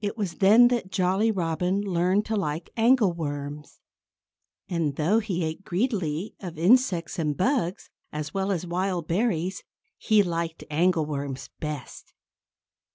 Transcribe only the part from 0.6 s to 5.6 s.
that Jolly Robin learned to like angleworms. And though he